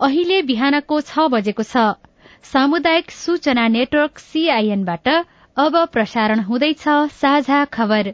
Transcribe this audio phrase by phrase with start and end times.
[0.00, 1.84] अहिले बिहानको छ बजेको छ।
[2.44, 5.08] सामुदायिक सूचना नेटवर्क सीआईएनबाट
[5.56, 6.84] अब प्रसारण हुँदैछ
[7.14, 8.12] साझा खबर।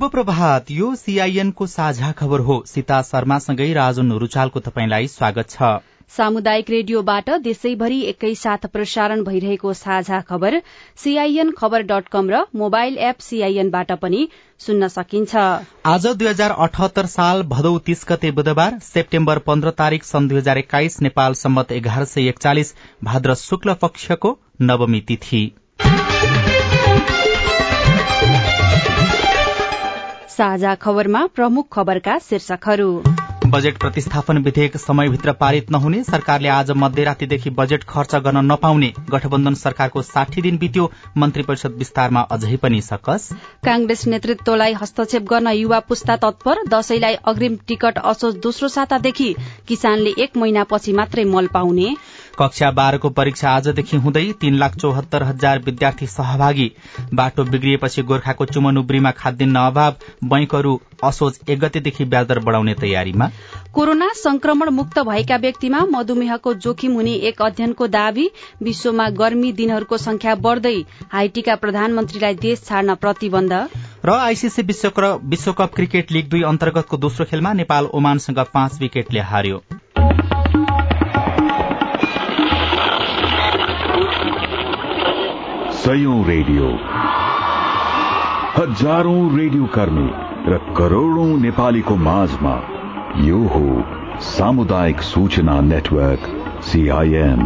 [0.00, 5.68] शुभ प्रभात यो सीआईएनको साझा खबर हो। सीता शर्मासँगै राजन रुचालको तपाईँलाई स्वागत छ।
[6.12, 10.60] सामुदायिक रेडियोबाट देशैभरि एकैसाथ प्रसारण भइरहेको साझा खबर
[10.98, 14.26] सीआईएन खबर डट कम र मोबाइल एप सीआईएनबाट पनि
[14.60, 15.36] सुन्न सकिन्छ।
[15.86, 20.58] आज दुई हजार अठहत्तर साल भदौ तीस गते बुधबार सेप्टेम्बर पन्ध्र तारीक सन् दुई हजार
[20.58, 25.50] एक्काइस नेपाल सम्मत एघार सय एकचालिस भाद्र शुक्ल पक्षको नवमी तिथि।
[30.30, 32.90] साझा खबरमा प्रमुख खबरका शीर्षकहरू।
[33.46, 40.02] बजेट प्रतिस्थापन विधेयक समयभित्र पारित नहुने सरकारले आज मध्यरातीदेखि बजेट खर्च गर्न नपाउने गठबन्धन सरकारको
[40.02, 43.28] साठी दिन बित्यो मन्त्री परिषद विस्तारमा अझै पनि सकस।
[43.64, 49.34] कांग्रेस नेतृत्वलाई हस्तक्षेप गर्न युवा पुस्ता तत्पर दशैंलाई अग्रिम टिकट असोज दोस्रो सातादेखि
[49.68, 51.94] किसानले एक महिनापछि मात्रै मल पाउने।
[52.40, 56.70] कक्षा बाह्रको परीक्षा आजदेखि हुँदै तीन लाख चौहत्तर हजार विद्यार्थी सहभागी।
[57.14, 63.28] बाटो बिग्रिएपछि गोर्खाको चुमनुब्रीमा खाद्यान्न अभाव बैंकहरू असोज एक गतेदेखि ब्याजदर बढ़ाउने तयारीमा।
[63.74, 68.28] कोरोना संक्रमण मुक्त भएका व्यक्तिमा मधुमेहको जोखिम हुने एक अध्ययनको दावी।
[68.62, 70.74] विश्वमा गर्मी दिनहरूको संख्या बढ़दै
[71.12, 73.52] हाइटीका प्रधानमन्त्रीलाई देश छाड्न प्रतिबन्ध।
[74.04, 79.62] र आईसीसी विश्वकप क्रिकेट लीग दुई अन्तर्गतको दोस्रो खेलमा नेपाल ओमानसँग पाँच विकेटले हार्यो।
[85.90, 86.66] सयौं रेडियो।
[88.56, 90.04] हजारौं रेडियो कर्मी
[90.46, 92.52] र करोड़ौं नेपालीको माझमा
[93.20, 93.62] यो हो
[94.26, 96.28] सामुदायिक सूचना नेटवर्क
[96.62, 97.42] सीआईएन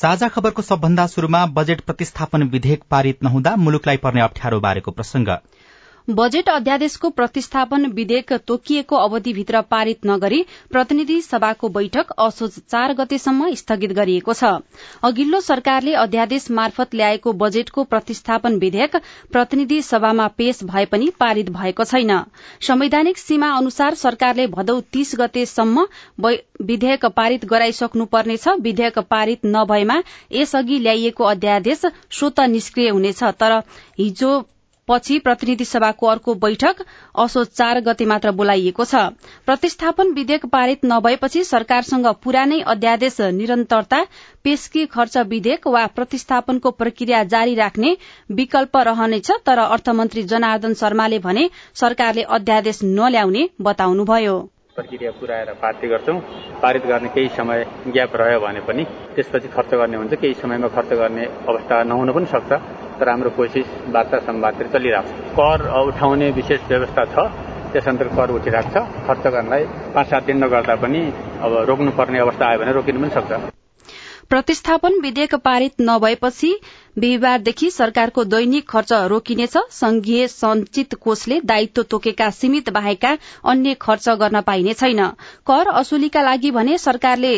[0.00, 5.28] साझा खबरको सबभन्दा शुरूमा बजेट प्रतिस्थापन विधेयक पारित नहुँदा मुलुकलाई पर्ने अप्ठ्यारो बारेको प्रसंग
[6.08, 13.92] बजेट अध्यादेशको प्रतिस्थापन विधेयक तोकिएको अवधिभित्र पारित नगरी प्रतिनिधि सभाको बैठक असोज चार गतेसम्म स्थगित
[13.92, 14.52] गरिएको छ।
[15.04, 18.96] अघिल्लो सरकारले अध्यादेश मार्फत ल्याएको बजेटको प्रतिस्थापन विधेयक
[19.32, 22.16] प्रतिनिधि सभामा पेश भए पनि पारित भएको छैन।
[22.62, 25.86] संवैधानिक सीमा अनुसार सरकारले भदौ तीस गतेसम्म
[26.18, 30.02] विधेयक पारित गराइसक्नुपर्नेछ। विधेयक पारित नभएमा
[30.32, 33.62] यसअघि ल्याइएको अध्यादेश स्वत निष्क्रिय हुनेछ। तर
[33.98, 34.38] हिजो
[34.88, 36.82] पछि प्रतिनिधि सभाको अर्को बैठक
[37.18, 39.02] असोज चार गते मात्र बोलाइएको छ।
[39.46, 44.02] प्रतिस्थापन विधेयक पारित नभएपछि सरकारसँग पुरानै अध्यादेश निरन्तरता
[44.44, 47.96] पेशकी खर्च विधेयक वा प्रतिस्थापनको प्रक्रिया जारी राख्ने
[48.32, 54.38] विकल्प रहनेछ तर अर्थमन्त्री जनार्दन शर्माले भने सरकारले अध्यादेश नल्याउने बताउनुभयो।
[54.78, 56.18] प्रक्रिया पुऱ्याएर पारित गर्छौं।
[56.62, 58.84] पारित गर्ने केही समय ग्याप रह्यो भने पनि
[59.14, 62.52] त्यसपछि खर्च गर्ने हुन्छ। केही समयमा खर्च गर्ने अवस्था नहुन पनि सक्छ।
[62.98, 67.16] तर हाम्रो कोसिस वार्ता सम्वादतिर चलिरहेको छ। कर उठाउने विशेष व्यवस्था छ।
[67.74, 69.62] त्यस अन्तर्गत कर उठिरहेको छ। खर्च गर्नलाई
[69.94, 71.00] पाँच सात दिन नगर्दा पनि
[71.42, 73.57] अब रोक्नुपर्ने अवस्था आयो भने रोकिनु पनि सक्छ।
[74.30, 76.52] प्रतिस्थापन विधेयक पारित नभएपछि
[76.98, 84.40] बिहिबारदेखि सरकारको दैनिक खर्च रोकिनेछ। संघीय संचित कोषले दायित्व तोकेका सीमित बाहेकका अन्य खर्च गर्न
[84.40, 85.04] पाइने छैन।
[85.46, 87.34] कर असुलीका लागि भने सरकारले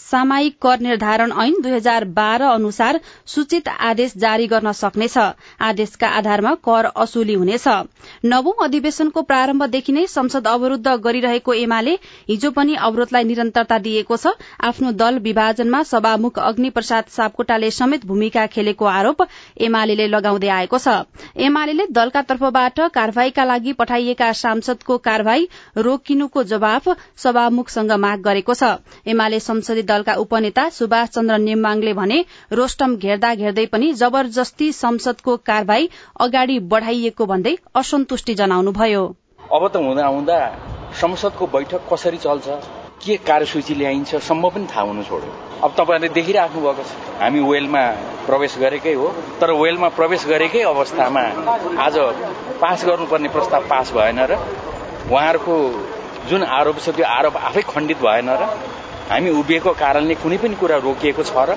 [0.00, 5.16] सामायिक कर निर्धारण ऐन दुई हजार बाह्र अनुसार सूचित आदेश जारी गर्न सक्नेछ।
[5.60, 7.66] आदेशका आधारमा कर असुली हुनेछ।
[8.24, 11.94] नवौं अधिवेशनको प्रारम्भदेखि नै संसद अवरूद्ध गरिरहेको एमाले
[12.28, 14.32] हिजो पनि अवरोधलाई निरन्तरता दिएको छ।
[14.62, 19.26] आफ्नो दल विभाजनमा सभामुख अग्नि प्रसाद सापकोटाले समेत भूमिका खेलेको आरोप
[19.60, 20.96] एमाले लगाउँदै आएको छ।
[21.38, 25.48] एमाले दलका तर्फबाट कार्यवाहीका लागि पठाइएका सांसदको कार्यवाही
[25.78, 26.88] रोकिनुको जवाफ
[27.18, 28.72] सभामुखसँग माग गरेको छ।
[29.06, 32.18] एमाले संसदीय दलका उपनेता सुभाष चन्द्र नेम्बाङले भने
[32.52, 35.88] रोस्टम घेर्दा घेर्दै पनि जबरजस्ती संसदको कार्यवाही
[36.20, 39.04] अगाडि बढ़ाइएको भन्दै असन्तुष्टि जनाउनुभयो।
[39.52, 40.38] अब त हुँदा हुँदा
[41.00, 42.46] संसदको बैठक कसरी चल्छ
[43.02, 45.32] के कार्यसूची ल्याइन्छ सम्म पनि थाहा हुनु छोड्यो।
[45.64, 47.82] अब तपाईँहरूले देखिराख्नु भएको छ। हामी वेलमा
[48.26, 49.06] प्रवेश गरेकै हो
[49.40, 51.22] तर वेलमा प्रवेश गरेकै अवस्थामा
[51.84, 51.96] आज
[52.62, 54.32] पास गर्नुपर्ने प्रस्ताव पास भएन र
[55.08, 55.54] उहाँहरूको
[56.30, 58.42] जुन आरोप छ त्यो आरोप आफै खण्डित भएन र
[59.10, 61.56] हामी उभिएको कारणले कुनै पनि कुरा रोकिएको छ र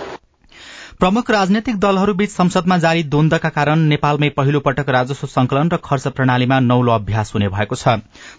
[1.01, 6.59] प्रमुख राजनैतिक दलहरूबीच संसदमा जारी द्वन्दका कारण नेपालमै पहिलो पटक राजस्व संकलन र खर्च प्रणालीमा
[6.61, 7.95] नौलो अभ्यास हुने भएको छ।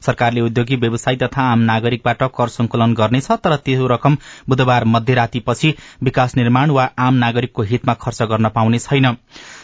[0.07, 4.17] सरकारले उद्योगी व्यवसायी तथा आम नागरिकबाट कर संकलन गर्नेछ तर त्यो रकम
[4.49, 9.11] बुधबार मध्यरातीपछि विकास निर्माण वा आम नागरिकको हितमा खर्च गर्न पाउने छैन।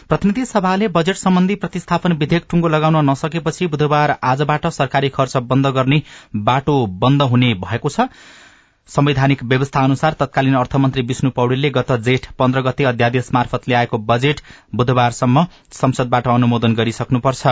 [0.09, 6.01] प्रतिनिधि सभाले बजेट सम्बन्धी प्रतिस्थापन विधेयक टुंगो लगाउन नसकेपछि बुधबार आजबाट सरकारी खर्च बन्द गर्ने
[6.43, 8.09] बाटो बन्द हुने भएको छ।
[8.89, 14.39] संवैधानिक व्यवस्था अनुसार तत्कालीन अर्थमन्त्री विष्णु पौडेलले गत जेठ पन्ध्र गते अध्यादेश मार्फत ल्याएको बजेट
[14.75, 17.47] बुधबारसम्म संसदबाट अनुमोदन गरिसक्नुपर्छ।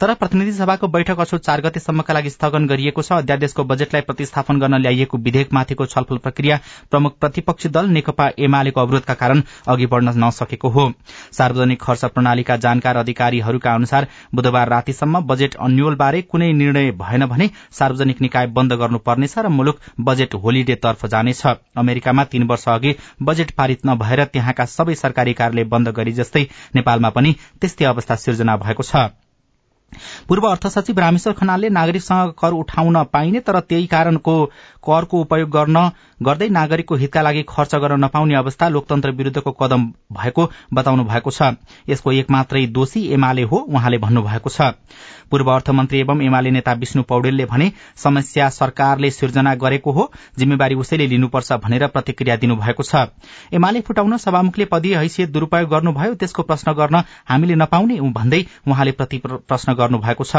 [0.00, 4.80] तर प्रतिनिधि सभाको बैठक असो चार गतेसम्मका लागि स्थगन गरिएको छ। अध्यादेशको बजेटलाई प्रतिस्थापन गर्न
[4.80, 6.58] ल्याइएको विधेयकमाथिको छलफल प्रक्रिया
[6.90, 10.90] प्रमुख प्रतिपक्षी दल नेकपा एमालेको अवरोधका कारण अघि बढ़न नसकेको हो।
[11.32, 18.20] सार्वजनिक खर्च प्रणालीका जानकार अधिकारीहरूका अनुसार बुधबार रातिसम्म बजेट अन्यलबारे कुनै निर्णय भएन भने सार्वजनिक
[18.20, 21.46] निकाय बन्द गर्नुपर्नेछ र मुलुक बजेट होलिडे तर्फ जानेछ।
[21.76, 27.10] अमेरिकामा तीन वर्ष अघि बजेट पारित नभएर त्यहाँका सबै सरकारी कार्यालय बन्द गरी जस्तै नेपालमा
[27.10, 29.10] पनि त्यस्तै अवस्था सिर्जना भएको छ।
[30.28, 34.44] पूर्व अर्थ सचिव रामेश्वर खनालले नागरिकसँग कर उठाउन पाइने तर त्यही कारणको
[34.86, 35.76] करको उपयोग गर्न
[36.22, 41.56] गर्दै नागरिकको हितका लागि खर्च गर्न नपाउने अवस्था लोकतन्त्र विरूद्धको कदम भएको बताउनु भएको छ।
[41.88, 44.60] यसको एक मात्रै दोषी एमाले हो उहाँले भन्नुभएको छ।
[45.30, 51.06] पूर्व अर्थमन्त्री एवं एमाले नेता विष्णु पौडेलले भने समस्या सरकारले सिर्जना गरेको हो जिम्मेवारी उसैले
[51.06, 53.06] लिनुपर्छ भनेर प्रतिक्रिया दिनुभएको छ।
[53.52, 59.74] एमाले फुटाउन सभामुखले पदीय हैसियत दुरूपयोग गर्नुभयो त्यसको प्रश्न गर्न हामीले नपाउने भन्दै उहाँले प्रश्न
[59.80, 60.36] गर्नुभएको छ।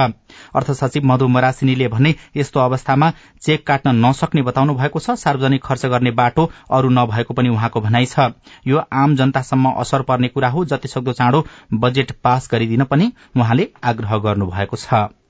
[0.55, 3.11] अर्थ सचिव मधु मरासिनीले भने यस्तो अवस्थामा
[3.41, 8.05] चेक काट्न नसक्ने बताउनु भएको छ। सार्वजनिक खर्च गर्ने बाटो अरू नभएको पनि उहाँको भनाइ
[8.05, 8.31] छ।
[8.67, 11.45] यो आम जनतासम्म असर पर्ने कुरा हो। जतिसक्दो चाँडो
[11.75, 15.20] बजेट पास गरिदिन पनि उहाँले आग्रह गर्नुभएको छ।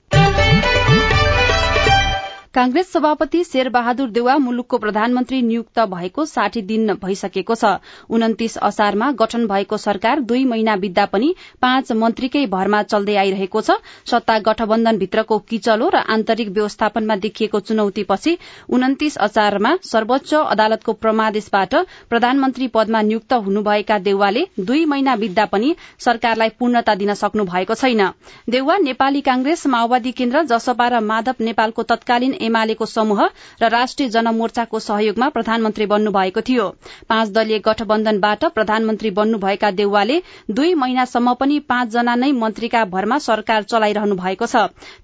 [2.53, 7.65] कांग्रेस सभापति शेरबहादुर देवा मुलुकको प्रधानमन्त्री नियुक्त भएको साठी दिन भइसकेको छ।
[8.11, 13.77] उन्तिस असारमा गठन भएको सरकार दुई महिना बित्दा पनि पाँच मन्त्रीकै भरमा चल्दै आइरहेको छ।
[14.05, 18.37] सत्ता गठबन्धनभित्रको किचलो र आन्तरिक व्यवस्थापनमा देखिएको चुनौतीपछि
[18.69, 21.75] उन्तिस असारमा सर्वोच्च अदालतको प्रमादेशबाट
[22.09, 28.05] प्रधानमन्त्री पदमा नियुक्त हुनुभएका देउवाले दुई महिना बित्दा पनि सरकारलाई पूर्णता दिन सक्नु भएको छैन।
[28.49, 33.21] देउवा नेपाली कांग्रेस माओवादी केन्द्र जसपा र माधव नेपालको तत्कालीन एमालेको समूह
[33.61, 36.67] र राष्ट्रिय जनमोर्चाको सहयोगमा प्रधानमन्त्री बन्नु भएको थियो।
[37.09, 40.21] पाँच दलीय गठबन्धनबाट प्रधानमन्त्री बन्नुभएका देउवाले
[40.51, 44.55] दुई महिनासम्म पनि पाँचजना नै मन्त्रीका भरमा सरकार चलाइरहनु भएको छ।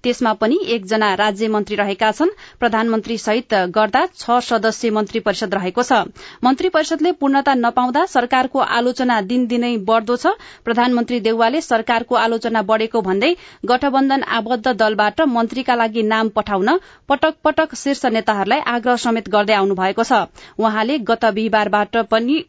[0.02, 2.30] त्यसमा पनि एकजना राज्य मन्त्री रहेका छन्।
[2.60, 5.92] प्रधानमन्त्री सहित गर्दा छ सदस्यीय मन्त्री परिषद रहेको छ।
[6.44, 10.26] मन्त्री परिषदले पूर्णता नपाउँदा सरकारको आलोचना दिनदिनै बढ़दो छ।
[10.64, 13.34] प्रधानमन्त्री देउवाले सरकारको आलोचना बढ़ेको भन्दै
[13.66, 16.68] गठबन्धन आबद्ध दलबाट मन्त्रीका लागि नाम पठाउन
[17.08, 20.12] पटक पटक पटक शीर्ष नेताहरूलाई आग्रह समेत गर्दै आउनु भएको छ।
[20.58, 22.44] उहाँले गत बिहिबारबाट पनि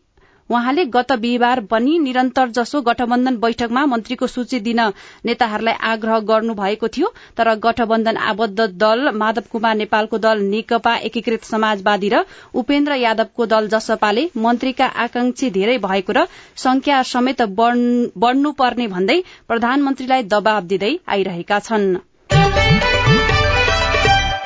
[0.50, 4.80] उहाँले गत बिहिबार पनि निरन्तर जसो गठबन्धन बैठकमा मन्त्रीको सूची दिन
[5.26, 11.44] नेताहरूलाई आग्रह गर्नु भएको थियो तर गठबन्धन आबद्ध दल माधव कुमार नेपालको दल नेकपा एकीकृत
[11.44, 12.24] समाजवादी र
[12.56, 16.26] उपेन्द्र यादवको दल जसपाले मन्त्रीका आकांक्षी धेरै भएको र
[16.58, 22.09] संख्या समेत बढ़नुपर्ने भन्दै प्रधानमन्त्रीलाई दबाव दिँदै आइरहेका छनृ।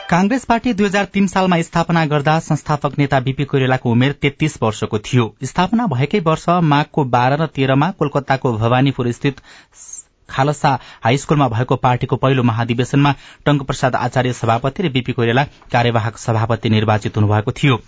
[0.09, 4.99] कांग्रेस पार्टी दुई हजार तीन सालमा स्थापना गर्दा संस्थापक नेता बीपी कोइरालाको उमेर तेत्तीस वर्षको
[4.99, 9.39] थियो। स्थापना भएकै वर्ष माघको बाह्र र तेह्रमा कोलकाताको भवानीपुर स्थित
[10.33, 13.13] खालसा हाई स्कूलमा भएको पार्टीको पहिलो महाधिवेशनमा
[13.45, 17.79] टंकप्रसाद आचार्य सभापति र बीपी कोइराला कार्यवाहक सभापति निर्वाचित हुनुभएको थियो।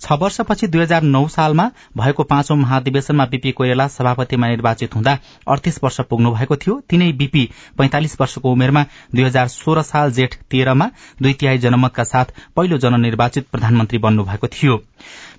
[0.00, 1.64] छ वर्षपछि दुई हजार नौ सालमा
[1.96, 5.16] भएको पाँचौं महाधिवेशनमा बीपी कोइराला सभापतिमा निर्वाचित हुँदा
[5.48, 7.42] अडतिस वर्ष पुग्नु भएको थियो। तिनै बीपी
[7.78, 10.90] पैंतालिस वर्षको उमेरमा दुई हजार सोह्र साल जेठ तेह्रमा
[11.22, 14.76] दुई तिहाई जनमतका साथ पहिलो जननिर्वाचित प्रधानमन्त्री बन्नुभएको थियो।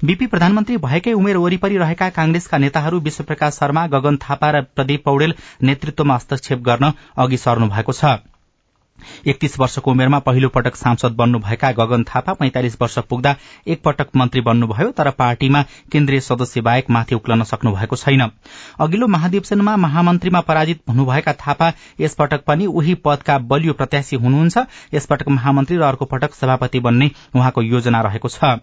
[0.04, 5.34] बीपी प्रधानमन्त्री भएकै उमेर वरिपरि रहेका कांग्रेसका नेताहरू विश्वप्रकाश शर्मा गगन थापा र प्रदीप पौडेल
[5.64, 8.18] नेतृत्वमा हस्तक्षेप गर्न अघि सर्नु भएको छ।
[9.28, 13.36] एकतीस वर्षको उमेरमा पहिलो पटक सांसद बन्नुभएका गगन थापा पैंतालिस वर्ष पुग्दा
[13.68, 15.62] एक पटक मन्त्री बन्नुभयो तर पार्टीमा
[15.92, 18.22] केन्द्रीय सदस्य बाहेक माथि उक्लन सक्नु भएको छैन।
[18.80, 24.58] अघिल्लो महाधिवेशनमा महामन्त्रीमा पराजित हुनुभएका थापा यसपटक पनि उही पदका बलियो प्रत्याशी हुनुहुन्छ।
[24.94, 28.60] यसपटक महामन्त्री र अर्को पटक सभापति बन्ने उहाँको योजना रहेको छ।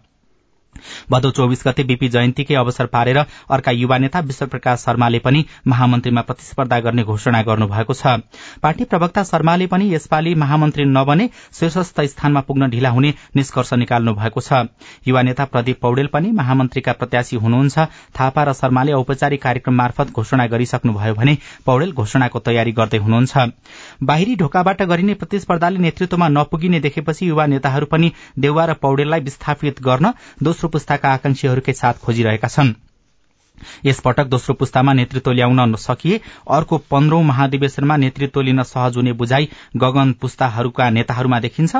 [1.10, 6.80] भदौ चौविस गते बीपी जयन्तीकै अवसर पारेर अर्का युवा नेता विश्वप्रकाश शर्माले पनि महामन्त्रीमा प्रतिस्पर्धा
[6.80, 8.06] गर्ने घोषणा गर्नुभएको छ।
[8.62, 14.40] पार्टी प्रवक्ता शर्माले पनि यसपालि महामन्त्री नबने शीर्षस्थ स्थानमा पुग्न ढिला हुने निष्कर्ष निकाल्नु भएको
[14.40, 14.52] छ।
[15.06, 17.78] युवा नेता प्रदीप पौडेल पनि महामन्त्रीका प्रत्याशी हुनुहुन्छ।
[18.16, 23.36] थापा र शर्माले औपचारिक कार्यक्रम मार्फत घोषणा गरिसक्नुभयो भने पौडेल घोषणाको तयारी गर्दै हुनुहुन्छ।
[24.02, 30.12] बाहिरी ढोकाबाट गरिने प्रतिस्पर्धाले नेतृत्वमा नपुगिने देखेपछि युवा नेताहरू पनि देउवा र पौडेललाई विस्थापित गर्न
[30.42, 32.74] दोस्रो पुस्ताका आकांक्षीहरूकै साथ खोजिरहेका छन्।
[33.84, 40.12] यसपटक दोस्रो पुस्तामा नेतृत्व ल्याउन सकिए अर्को पन्ध्रौं महाधिवेशनमा नेतृत्व लिन सहज हुने बुझाइ गगन
[40.20, 41.76] पुस्ताहरूका नेताहरूमा देखिन्छ।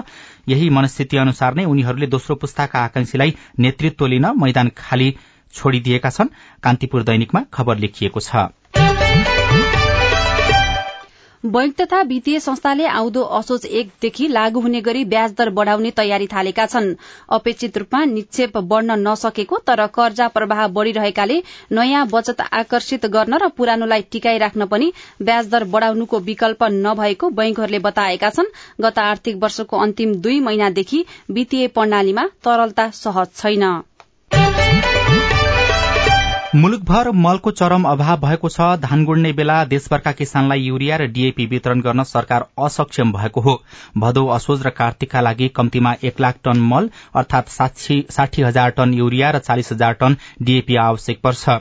[0.48, 5.14] यही मनस्थिति अनुसार नै उनीहरूले दोस्रो पुस्ताका आकांक्षीलाई नेतृत्व लिन मैदान खाली
[5.54, 6.28] छोडिदिएका छन्।
[6.62, 8.48] कान्तिपुर दैनिकमा खबर लेखिएको छ।
[11.46, 16.66] बैंक तथा वित्तीय संस्थाले आउँदो असोज एकदेखि लागू हुने गरी ब्याज दर बढ़ाउने तयारी थालेका
[16.66, 16.94] छन्।
[17.30, 24.02] अपेक्षित रूपमा निक्षेप बढ़न नसकेको तर कर्जा प्रवाह बढ़िरहेकाले नयाँ बचत आकर्षित गर्न र पुरानोलाई
[24.12, 30.40] टिकाइराख्न पनि ब्याज दर बढ़ाउनुको विकल्प नभएको बैंकहरूले बताएका छन्। गत आर्थिक वर्षको अन्तिम दुई
[30.40, 33.64] महिनादेखि वित्तीय प्रणालीमा तरलता सहज छैन।
[36.54, 41.80] मुलुकभर मलको चरम अभाव भएको छ। धान गुड्ने बेला देशभरका किसानलाई युरिया र डीएपी वितरण
[41.80, 43.54] गर्न सरकार असक्षम भएको हो।
[43.98, 49.30] भदौ असोज र कार्तिकका लागि कम्तीमा एक लाख टन मल अर्थात साठी हजार टन युरिया
[49.30, 51.58] र चालिस हजार टन डीएपी आवश्यक पर्छ।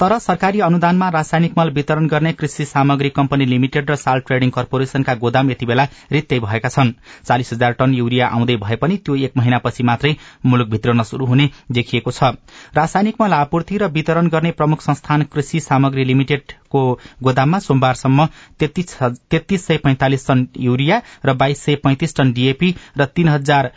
[0.00, 5.14] तर सरकारी अनुदानमा रासायनिक मल वितरण गर्ने कृषि सामग्री कम्पनी लिमिटेड र साल ट्रेडिङ कर्पोरेशनका
[5.22, 6.92] गोदाम यति बेला रित्तै भएका छन्।
[7.24, 10.14] चालिस हजार टन युरिया आउँदै भए पनि त्यो एक महिनापछि मात्रै
[10.46, 12.36] मुलुकभित्र नशुरू हुने देखिएको छ।
[12.76, 16.84] रासायनिक मल आपूर्ति र वितरण गर्ने प्रमुख संस्थान कृषि सामग्री लिमिटेडको
[17.22, 18.28] गोदाममा सोमबारसम्म
[18.60, 23.72] तेत्तीस सय पैंतालिस टन युरिया र बाइस सय पैंतिस टन डीएपी र तीन हजार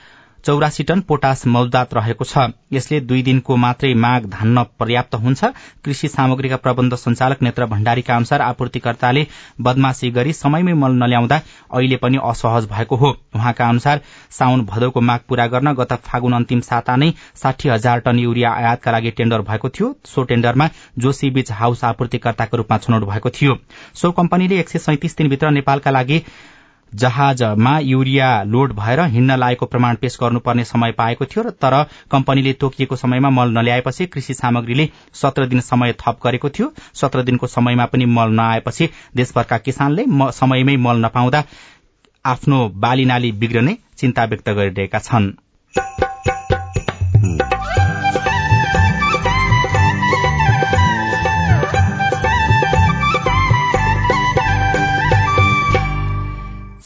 [0.46, 5.46] चौरासी टन पोटास मौजदात रहेको छ। यसले दुई दिनको मात्रै माग धान्न पर्याप्त हुन्छ।
[5.86, 9.26] कृषि सामग्रीका प्रबन्ध संचालक नेत्र भण्डारीका अनुसार आपूर्तिकर्ताले
[9.62, 11.42] बदमाशी गरी समयमै मल नल्याउँदा
[11.72, 16.60] अहिले पनि असहज भएको हो। उहाँका अनुसार साउन भदौको माग पूरा गर्न गत फागुन अन्तिम
[16.62, 21.52] साता नै साठी हजार टन युरिया आयातका लागि टेण्डर भएको थियो। सो टेण्डरमा जोशी बीच
[21.52, 23.58] हाउस आपूर्तिकर्ताको रूपमा छनौट भएको थियो।
[23.94, 26.24] सो कम्पनीले एक सय सैतिस दिनभित्र नेपालका लागि
[26.96, 32.96] जहाजमा युरिया लोड भएर हिँड्न लागेको प्रमाण पेश गर्नुपर्ने समय पाएको थियो तर कम्पनीले तोकिएको
[32.96, 38.06] समयमा मल नल्याएपछि कृषि सामग्रीले सत्र दिन समय थप गरेको थियो। सत्र दिनको समयमा पनि
[38.06, 41.44] मल नआएपछि देशभरका किसानले समयमै मल नपाउँदा
[42.26, 45.32] आफ्नो बाली नाली बिग्रने चिन्ता व्यक्त गरिरहेका छनृ।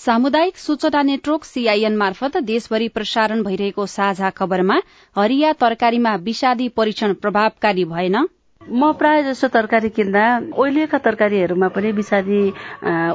[0.05, 4.75] सामुदायिक सूचना नेटवर्क सीआईएन मार्फत देशभरि प्रसारण भइरहेको साझा खबरमा
[5.15, 8.17] हरिया तरकारीमा विषादी परीक्षण प्रभावकारी भएन।
[8.61, 10.25] म प्राय जसो तरकारी किन्दा
[10.59, 12.41] ओइलिएका तरकारीहरूमा पनि विषादी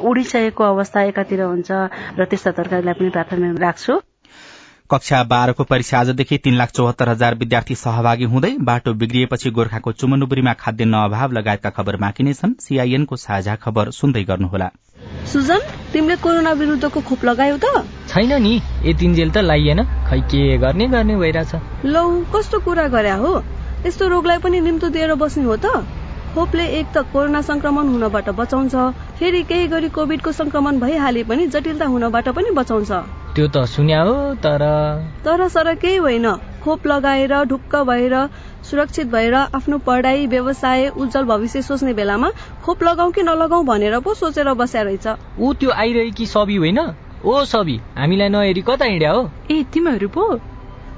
[0.08, 1.70] उडिसकेको अवस्था एकातिर हुन्छ
[2.18, 4.00] र त्यस्ता तरकारीलाई पनि प्राथमिक राख्छु।
[4.90, 10.52] कक्षा बाह्रको परीक्षा आजदेखि तीन लाख चौहत्तर हजार विद्यार्थी सहभागी हुँदै बाटो बिग्रिएपछि गोर्खाको चुमनुबुरीमा
[10.52, 14.70] खाद्यान्न अभाव लगायतका खबर बाँकी नै छन्। सीआईएनको साझा खबर सुन्दै गर्नुहोला।
[15.32, 15.60] सुजन
[15.92, 17.84] तिमीले कोरोना विरुद्धको खोप लगायौ त?
[18.08, 18.54] छैन नि
[18.88, 23.44] यति जेल त लाइएन। खै के गर्ने गर्ने भइरहेछ। लौ कस्तो कुरा गरे हो?
[23.86, 25.84] यस्तो रोगलाई पनि निम्तो दिएर बस्ने हो त?
[26.38, 28.74] खोपले एक त कोरोना संक्रमण हुनबाट बचाउँछ
[29.18, 32.90] फेरि केही गरी कोविडको संक्रमण भइहाले पनि जटिलता हुनबाट पनि बचाउँछ।
[33.34, 34.62] त्यो त सुन्या हो तर
[35.24, 36.30] तर सर केही होइन।
[36.62, 38.14] खोप लगाएर ढुक्क भएर
[38.70, 42.30] सुरक्षित भएर आफ्नो पढाइ व्यवसाय उज्जवल भविष्य सोच्ने बेलामा
[42.62, 45.06] खोप लगाऊ कि नलगाऊ भनेर पो सोचेर बस्या रहेछ।
[45.38, 46.78] ऊ त्यो आइरहेकी सबी होइन?
[47.24, 49.30] ओ सबी हामीलाई नहेरी कता हिँड्या हो?
[49.50, 50.28] ए तिमीहरू पो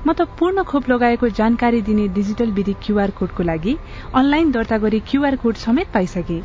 [0.07, 3.77] म त पूर्ण खोप लगाएको जानकारी दिने डिजिटल विधि क्यूआर कोडको लागि
[4.15, 6.39] अनलाइन दर्ता गरी क्यूआर कोड समेत पाइसके।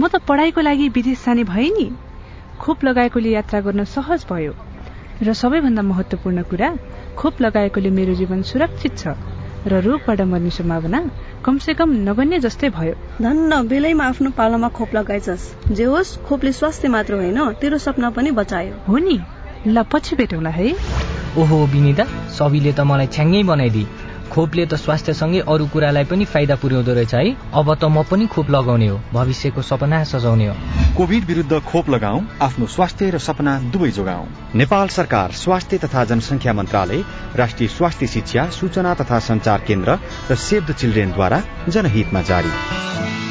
[0.00, 1.90] म त पढाइको लागि विदेश जाने भए नि।
[2.60, 4.52] खोप लगाएकोले यात्रा गर्न सहज भयो।
[5.22, 6.70] र सबैभन्दा महत्वपूर्ण कुरा
[7.18, 9.14] खोप लगाएकोले मेरो जीवन सुरक्षित छ।
[9.66, 11.00] र रोगबाट मर्ने सम्भावना
[11.44, 16.88] कमसे कम नगन्य जस्तै भयो। धन्न बेलैमा आफ्नो पालोमा खोप लगाएछस् जे होस् खोपले स्वास्थ्य
[16.88, 19.18] मात्र होइन तेरो सपना पनि बचायो। हो नि।
[19.66, 22.04] ल पछि भेटौँला है। ओहो विनिता
[22.38, 23.86] सबीले त मलाई छ्याङ्गै बनाइदिए।
[24.32, 28.50] खोपले त स्वास्थ्यसँगै अरू कुरालाई पनि फाइदा पुर्याउँदो रहेछ है। अब त म पनि खोप
[28.50, 30.54] लगाउने हो। भविष्यको सपना सजाउने हो।
[30.96, 34.24] कोविड विरुद्ध खोप लगाऊ आफ्नो स्वास्थ्य र सपना दुवै जोगाऊ
[34.54, 37.04] नेपाल सरकार स्वास्थ्य तथा जनसङ्ख्या मन्त्रालय
[37.36, 39.98] राष्ट्रिय स्वास्थ्य शिक्षा सूचना तथा संचार केन्द्र
[40.30, 43.21] र सेभ द चिल्ड्रेनद्वारा जनहितमा जारी।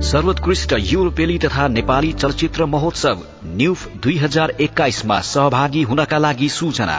[0.00, 6.96] सर्वोत्कृष्ट युरोपेली तथा नेपाली चलचित्र महोत्सव न्युफ दुई हजार एक्काइसमा सहभागी हुनका लागि सूचना।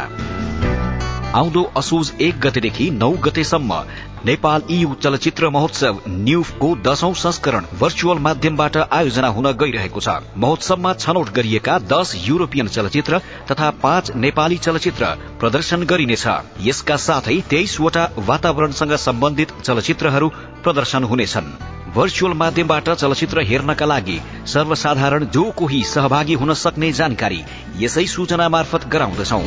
[1.36, 3.81] आउँदो असोज एक गतेदेखि नौ गतेसम्म
[4.25, 11.34] नेपाल इयु चलचित्र महोत्सव न्युफको दशौं संस्करण भर्चुअल माध्यमबाट आयोजना हुन गइरहेको छ। महोत्सवमा छनौट
[11.34, 16.27] गरिएका दश युरोपियन चलचित्र तथा पाँच नेपाली चलचित्र प्रदर्शन गरिनेछ।
[16.62, 20.29] यसका साथै तेइसवटा वातावरणसँग सम्बन्धित चलचित्रहरू
[20.63, 27.42] प्रदर्शन हुनेछन्। भर्चुअल माध्यमबाट चलचित्र हेर्नका लागि सर्वसाधारण जो कोही सहभागी हुन सक्ने जानकारी
[27.80, 29.42] यसै सूचना मार्फत गराउँदछौ।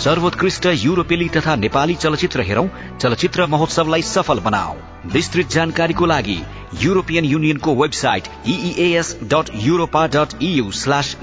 [0.00, 2.66] सर्वोत्कृष्ट युरोपेली तथा नेपाली चलचित्र हेरौं।
[2.98, 4.74] चलचित्र महोत्सवलाई सफल बनाऊ।
[5.12, 6.38] विस्तृत जानकारीको लागि
[6.82, 11.16] युरोपियन युनियनको website EEAS dot europa dot EU slash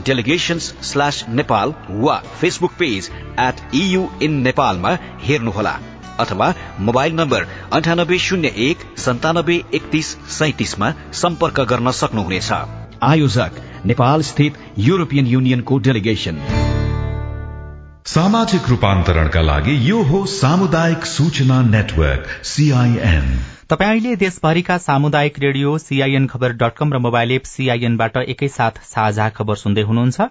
[0.83, 5.79] slash Nepal वा Facebook page at EU in नेपालमा हेर्नुहोला।
[6.21, 12.51] अथवा मोबाइल नम्बर अन्ठानब्बे शून्य एक सन्तानब्बे एकतीस सैतिसमा सम्पर्क गर्न सक्नुहुनेछ।
[13.03, 16.43] आयोजक नेपाल स्थित युरोपियन युनियनको डेलिगेशन
[18.07, 23.27] सामाजिक रूपान्तरणका लागि यो हो सामुदायिक सूचना नेटवर्क सीआईएन
[23.69, 29.27] तपाईँ अहिले देशभरिका सामुदायिक radio CIN Khabar dot com र मोबाइल एप सीआईएनबाट एकैसाथ साझा
[29.29, 30.21] खबर सुन्दै हुनुहुन्छ।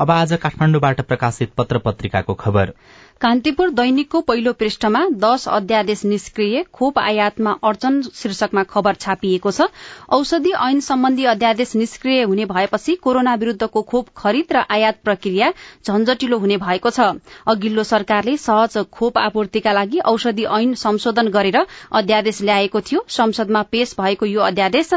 [0.00, 2.72] अब आज काठमाडौँबाट प्रकाशित पत्र पत्रिकाको खबर।
[3.20, 9.68] कान्तिपुर दैनिकको पहिलो पृष्ठमा दश अध्यादेश निष्क्रिय खोप आयातमा अडचन शीर्षकमा खबर छापिएको छ।
[10.10, 15.52] औषधि ऐन सम्बन्धी अध्यादेश निष्क्रिय हुने भएपछि कोरोना विरूद्धको खोप खरिद र आयात प्रक्रिया
[15.86, 17.08] झन्झटिलो हुने भएको छ।
[17.46, 23.96] अघिल्लो सरकारले सहज खोप आपूर्तिका लागि औषधि ऐन संशोधन गरेर अध्यादेश ल्याएको थियो। संसदमा पेश
[24.00, 24.92] भएको यो अध्यादेश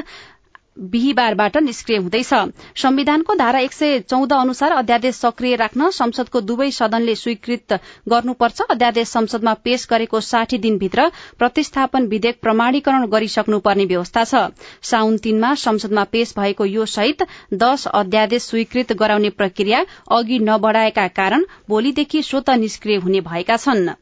[0.81, 2.33] बिहिबारबाट निष्क्रिय हुँदैछ।
[2.77, 7.73] संविधानको धारा एक सय चौध अनुसार अध्यादेश सक्रिय राख्न संसदको दुवै सदनले स्वीकृत
[8.09, 11.09] गर्नुपर्छ। अध्यादेश संसदमा पेश गरेको साठी दिनभित्र
[11.39, 14.45] प्रतिस्थापन विधेयक प्रमाणीकरण गरिसक्नुपर्ने व्यवस्था छ।
[14.83, 21.45] साउन तीनमा संसदमा पेश भएको यो सहित दश अध्यादेश स्वीकृत गराउने प्रक्रिया अघि नबढ़ाएका कारण
[21.69, 23.93] भोलिदेखि स्वत निष्क्रिय हुने भएका छनृ।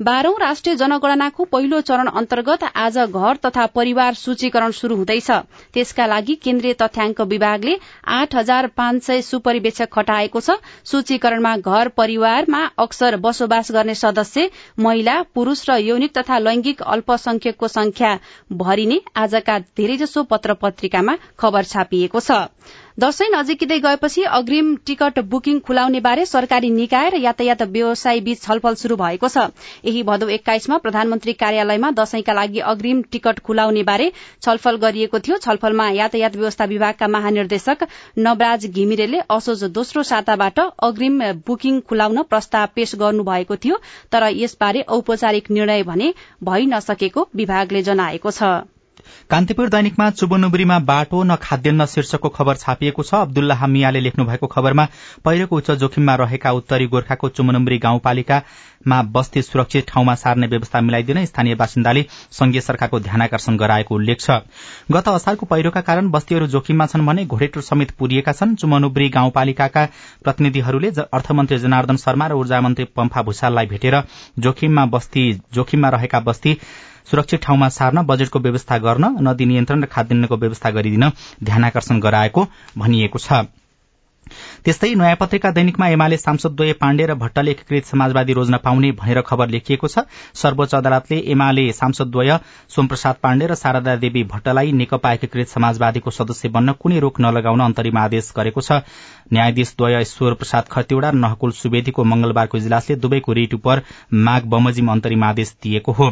[0.00, 5.30] बाह्रौं राष्ट्रिय जनगणनाको पहिलो चरण अन्तर्गत आज घर तथा परिवार सूचीकरण शुरू हुँदैछ।
[5.74, 7.76] त्यसका लागि केन्द्रीय तथ्याङ्क विभागले
[8.10, 15.20] आठ हजार पाँच सय सुपरिवेक्षक खटाएको छ। सूचीकरणमा घर परिवारमा अक्सर बसोबास गर्ने सदस्य महिला
[15.34, 18.18] पुरूष र यौनिक तथा लैंगिक अल्पसंख्यकको संख्या
[18.52, 22.50] भरिने आजका धेरैजसो पत्र पत्रिकामा खबर छापिएको छ।
[22.98, 28.74] दशैं नजिकिँदै गएपछि अग्रिम टिकट बुकिङ खुलाउने बारे सरकारी निकाय र यातायात व्यवसायी बीच छलफल
[28.74, 29.46] शुरू भएको छ।
[29.84, 34.06] यही भदौ एक्काइसमा प्रधानमन्त्री कार्यालयमा दशैंका लागि अग्रिम टिकट खुलाउने बारे
[34.42, 37.82] छलफल गरिएको थियो। छलफलमा यातायात व्यवस्था विभागका महानिर्देशक
[38.18, 43.80] नवराज घिमिरेले असोज दोस्रो साताबाट अग्रिम बुकिङ खुलाउन प्रस्ताव पेश गर्नुभएको थियो
[44.12, 46.12] तर यसबारे औपचारिक निर्णय भने
[46.44, 48.52] भइ नसकेको विभागले जनाएको छ।
[49.30, 54.86] कान्तिपुर दैनिकमा चुबुनुबुरीमा बाटो न खाद्यान्न शीर्षकको खबर छापिएको छ। अब्दुल्लाह मियाले लेख्नु भएको खबरमा
[55.24, 61.54] पहिरोको उच्च जोखिममा रहेका उत्तरी गोर्खाको चुमनुबुरी गाउँपालिकामा बस्ती सुरक्षित ठाउँमा सार्ने व्यवस्था मिलाइदिन स्थानीय
[61.54, 64.40] बासिन्दाले संघीय सरकारको ध्यानकर्षण गराएको उल्लेख छ।
[64.92, 69.84] गत असारको पहिरोका कारण बस्तीहरू जोखिममा छन् भने घोडेटुर समेत पुरिएका छन्। चुमनुब्री गाउँपालिकाका
[70.24, 74.02] प्रतिनिधिहरूले अर्थमन्त्री जनार्दन शर्मा र ऊर्जा मन्त्री पम्फा भूषाललाई भेटेर
[74.38, 74.84] जोखिममा
[75.54, 76.52] जोखिममा रहेका बस्ती
[77.06, 81.10] सुरक्षित ठाउँमा सार्न बजेटको व्यवस्था गर्न नदी नियन्त्रण र खाद्यान्नको व्यवस्था गरिदिन
[81.42, 82.46] ध्यानकर्षण गराएको
[82.78, 83.44] भनिएको छ।
[84.64, 89.48] त्यस्तै नयाँ पत्रिका दैनिकमा एमाले सांसदद्वय पाण्डे र भट्टले एकीकृत समाजवादी रोज्न पाउने भनेर खबर
[89.48, 92.38] लेखिएको छ। सर्वोच्च अदालतले एमाले सांसदद्वय
[92.72, 97.98] सोमप्रसाद पाण्डे र शारदा देवी भट्टलाई नेकपा एकीकृत समाजवादीको सदस्य बन्न कुनै रोक नलगाउन अन्तरिम
[97.98, 98.80] आदेश गरेको छ।
[99.32, 103.68] न्यायाधीशद्वय ईश्वर प्रसाद खतिवड़ा र नहकुल सुवेदीको मंगलबारको इजलासले दुवैको रिट उप
[104.14, 106.10] माघ बमोजिम अन्तरिम आदेश दिएको हो।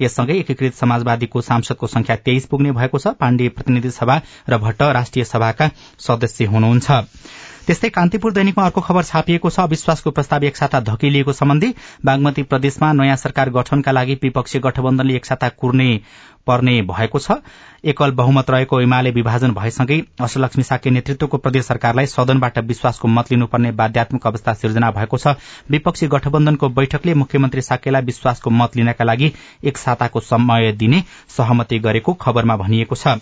[0.00, 5.24] यससँगै एकीकृत समाजवादीको सांसदको संख्या तेइस पुग्ने भएको छ। पाण्डे प्रतिनिधि सभा र भट्ट राष्ट्रिय
[5.24, 5.70] सभाका
[6.00, 6.90] सदस्य हुनुहुन्छ।
[7.66, 11.68] त्यस्तै कान्तिपुर दैनिकमा अर्को खबर छापिएको छ। अविश्वासको प्रस्ताव एक साता धकिलिएको सम्बन्धी
[12.04, 15.88] बागमती प्रदेशमा नयाँ सरकार गठनका लागि विपक्षी गठबन्धनले एक साता कुर्ने
[16.46, 17.32] पर्ने भएको छ।
[17.84, 23.70] एकल बहुमत रहेको एमाले विभाजन भएसँगै अष्टलक्ष्मी साके नेतृत्वको प्रदेश सरकारलाई सदनबाट विश्वासको मत लिनुपर्ने
[23.72, 25.34] बाध्यात्मक अवस्था सिर्जना भएको छ।
[25.70, 29.32] विपक्षी गठबन्धनको बैठकले मुख्यमन्त्री साकेलाई विश्वासको मत लिनका लागि
[29.64, 33.18] एक साताको समय दिने सहमति गरेको खबरमा भनिएको छ।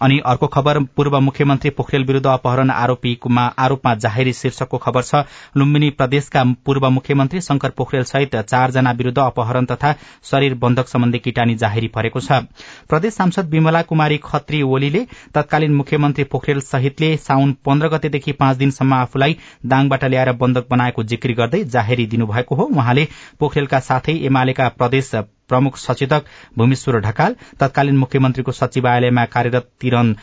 [0.00, 5.24] अनि अर्को खबर पूर्व मुख्यमन्त्री पोखरेल विरूद्ध अपहरण आरोपीमा आरोपमा जाहेरी शीर्षकको खबर छ।
[5.56, 11.54] लुम्बिनी प्रदेशका पूर्व मुख्यमन्त्री शंकर पोखरेल सहित चारजना विरूद्ध अपहरण तथा शरीर बन्धक सम्बन्धी किटानी
[11.56, 12.40] जाहेरी परेको छ।
[12.88, 15.04] प्रदेश सांसद विमला कुमारी खत्री ओलीले
[15.34, 21.34] तत्कालीन मुख्यमन्त्री पोखरेल सहितले साउन पन्ध्र गतेदेखि पाँच दिनसम्म आफूलाई दाङबाट ल्याएर बन्धक बनाएको जिक्री
[21.34, 23.08] गर्दै जाहेरी दिनुभएको हो। उहाँले
[23.40, 25.14] पोखरेलका साथै एमालेका प्रदेश
[25.48, 26.22] प्रमुख सचेतक
[26.58, 30.14] भूमेश्वर ढकाल तत्कालीन मुख्यमन्त्रीको सचिवालयमा कार्यरत तिरन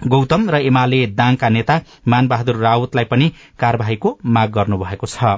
[0.00, 3.26] गौतम र एमाले दाङका नेता मानबहादुर रावतलाई पनि
[3.60, 5.36] कार्यवाहीको माग गर्नुभएको छ।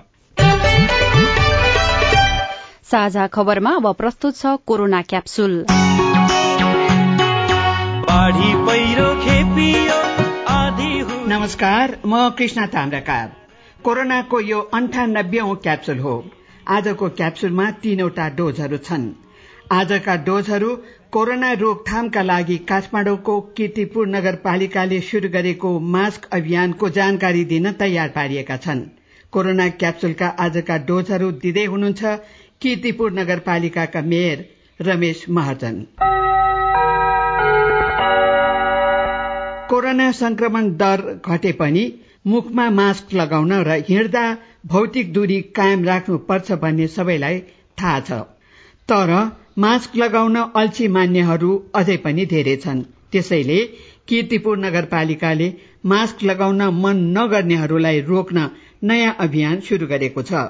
[2.89, 5.53] साझा खबरमा अब प्रस्तुत छ कोरोना क्याप्सुल।
[11.29, 13.27] नमस्कार म कृष्ण तान्द्रकार
[13.85, 16.15] कोरोनाको यो अन्ठानब्बे क्याप्सुल हो।
[16.69, 19.05] आजको क्याप्सुलमा तीनवटा डोजहरू छन्।
[19.73, 20.71] आजका डोजहरू
[21.13, 28.83] कोरोना रोकथामका लागि काठमाडौँको किर्तिपुर नगरपालिकाले शुरू गरेको मास्क अभियानको जानकारी दिन तयार पारिएका छन्।
[29.33, 32.03] कोरोना क्याप्सुलका आजका डोजहरू दिँदै हुनुहुन्छ
[32.61, 34.45] किर्तिपुर नगरपालिकाका मेयर
[34.81, 35.81] रमेश महाजन।
[39.71, 41.85] कोरोना संक्रमण दर घटे पनि
[42.29, 44.25] मुखमा मास्क लगाउन र हिँड्दा
[44.67, 47.39] भौतिक दूरी कायम राख्नुपर्छ भन्ने सबैलाई
[47.79, 48.21] थाहा छ।
[48.89, 49.13] तर
[49.59, 53.59] मास्क लगाउन अल्छी मान्नेहरू अझै पनि धेरै छन्। त्यसैले
[54.09, 55.49] किर्तिपुर नगरपालिकाले
[55.87, 58.49] मास्क लगाउन मन नगर्नेहरूलाई रोक्न
[58.83, 60.47] नयाँ अभियान शुरू गरेको छ।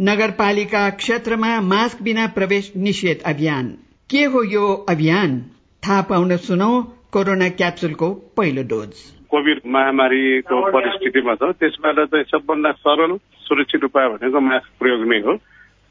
[0.00, 3.74] नगरपालिका क्षेत्रमा मास्क बिना प्रवेश निषेध अभियान।
[4.10, 5.38] के हो यो अभियान?
[5.82, 6.72] थाहा पाउन सुनौ
[7.12, 14.40] कोरोना क्याप्सुलको पहिलो डोज। कोभिड महामारीको परिस्थितिमा छ त्यसबाट चाहिँ सबभन्दा सरल सुरक्षित उपाय भनेको
[14.42, 15.34] मास्क प्रयोग नै हो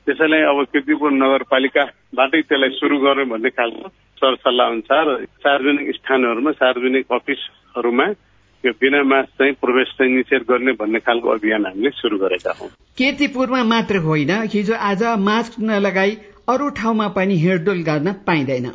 [0.07, 8.07] त्यसैले अब किर्तिपुर नगरपालिकाबाटै त्यसलाई सुरु गर्यो भन्ने खालको सरसल्लाह अनुसार सार्वजनिक स्थानहरूमा सार्वजनिक अफिसहरूमा
[8.63, 12.67] यो बिना मास्क चाहिँ प्रवेश चाहिँ निषेध गर्ने भन्ने खालको अभियान हामीले शुरू गरेका हौ
[12.97, 16.17] किर्तिपुरमा मात्र होइन हिजो आज मास्क नलगाई
[16.49, 18.69] अरू ठाउँमा पनि हिँडडुल गर्न पाइँदैन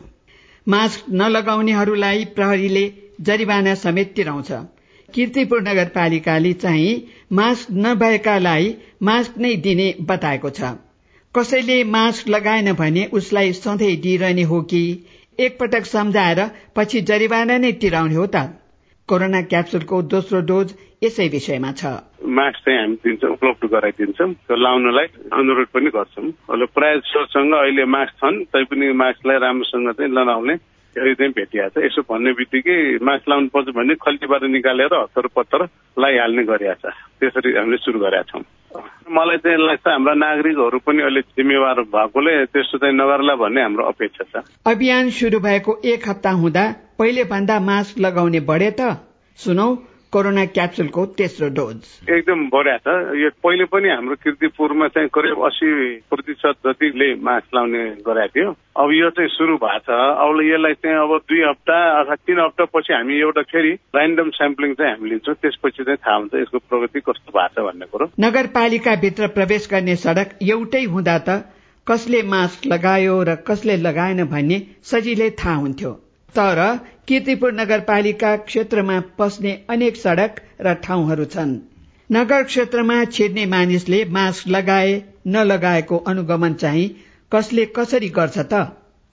[0.66, 2.85] मास्क नलगाउनेहरूलाई प्रहरीले
[3.20, 4.53] जरिवाना समेत तिराउँछ।
[5.14, 6.92] किर्तिपुर नगरपालिकाले चाहिँ
[7.33, 10.73] मास्क नभएकालाई मास्क नै दिने बताएको छ।
[11.35, 14.83] कसैले मास्क लगाएन भने उसलाई सधैँ दिइरहने हो कि?
[15.38, 16.44] एकपटक सम्झाएर
[16.77, 18.46] पछि जरिवाना नै तिराउने हो त।
[19.09, 21.87] कोरोना क्याप्सुलको दोस्रो डोज यसै विषयमा छ।
[22.20, 27.85] मास्क चाहिँ हामी दिन्छौँ उपलब्ध गराइदिन्छौँ त्यो लाउनलाई अनुरोध पनि गर्छौँ। अहिले प्रायः जसोसँग अहिले
[27.85, 30.54] मास्क छन् तैपनि मास्कलाई राम्रोसँग चाहिँ लगाउने
[30.96, 35.62] धेरै चाहिँ भेटिएको छ यसो भन्ने बित्तिकै मास्क लाउनु पर्छ भने खल्तीबाट निकालेर हतार पत्तर
[35.96, 38.42] लगाइहाल्ने गरिएको छ त्यसरी हामीले सुरु गरेका छौँ।
[39.11, 44.24] मलाई चाहिँ लाग्छ हाम्रा नागरिकहरू पनि अहिले जिम्मेवार भएकोले त्यस्तो चाहिँ नगर्ला भन्ने हाम्रो अपेक्षा
[44.30, 46.64] छ। अभियान शुरू भएको एक हप्ता हुँदा
[46.98, 48.98] पहिले भन्दा मास्क लगाउने बढे त।
[49.38, 49.68] सुनौ
[50.12, 55.70] कोरोना क्याप्सुलको तेस्रो डोज। एकदम बढ्या छ। यो पहिले पनि हाम्रो किर्तिपुरमा चाहिँ करिब अस्सी
[56.11, 60.96] प्रतिशत जतिले मास्क लाउने गरेको थियो। अब यो चाहिँ सुरु भएको छ। अब यसलाई चाहिँ
[60.99, 65.35] अब दुई हप्ता अथवा तिन हप्ता पछि हामी एउटा फेरि ऱ्यान्डम स्याम्पलिङ चाहिँ हामी लिन्छौँ।
[65.35, 70.38] त्यसपछि चाहिँ थाहा हुन्छ यसको प्रगति कस्तो भएको छ भन्ने कुरो। नगरपालिकाभित्र प्रवेश गर्ने सड़क
[70.42, 71.40] एउटै हुँदा त
[71.87, 75.92] कसले मास्क लगायो र कसले लगाएन भन्ने सजिलै थाहा हुन्थ्यो।
[76.31, 76.61] तर
[77.09, 81.55] किर्तिपुर नगरपालिका क्षेत्रमा पस्ने अनेक सड़क र ठाउँहरू छन्।
[82.11, 84.93] नगर क्षेत्रमा छिर्ने मानिसले मास्क लगाए
[85.27, 86.88] नलगाएको अनुगमन चाहिँ
[87.33, 88.55] कसले कसरी गर्छ त?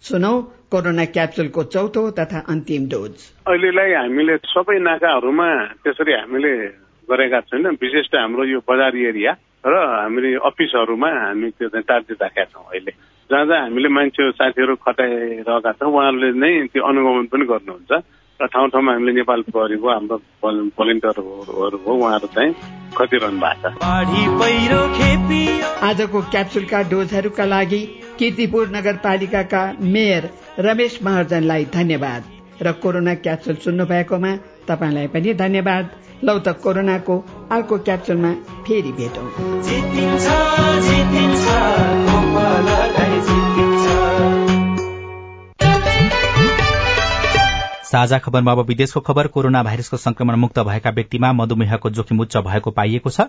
[0.04, 0.34] सुनौ
[0.72, 3.16] कोरोना क्याप्सुलको चौथो तथा अन्तिम डोज।
[3.48, 5.50] अहिलेलाई हामीले सबै नाकाहरूमा
[5.84, 6.54] त्यसरी हामीले
[7.08, 9.32] गरेका छैन। विशेष हाम्रो यो बजार एरिया
[9.66, 12.92] र हामीले अफिसहरूमा हामी त्यो चाहिँ टार्गेट राखेका छौँ अहिले।
[13.30, 17.92] जहाँ जहाँ हामीले मान्छे साथीहरू खटाइरहेका छौँ उहाँहरूले नै त्यो अनुगमन पनि गर्नुहुन्छ।
[18.40, 20.18] र ठाउँ ठाउँमा हामीले नेपाल प्रहरीको हाम्रो
[20.78, 22.54] भलिन्टियरहरू हो उहाँहरू चाहिँ
[22.98, 23.82] खटिरहनु भएको छ।
[25.84, 27.82] आजको क्याप्सुलका डोजहरूका लागि
[28.20, 34.32] किर्तिपुर नगरपालिकाका मेयर रमेश महर्जनलाई धन्यवाद। र कोरोना क्याप्सुल सुन्नु भएकोमा
[34.68, 35.86] तपाईँलाई पनि धन्यवाद।
[36.24, 37.16] लौ त कोरोनाको
[37.52, 38.32] अर्को क्याप्सुलमा
[38.66, 39.28] फेरि भेटौँ।
[47.88, 52.72] साझा खबरमा अब विदेशको खबर कोरोना भाइरसको संक्रमण मुक्त भएका व्यक्तिमा मधुमेहको जोखिम उच्च भएको
[52.72, 53.22] पाइएको छ।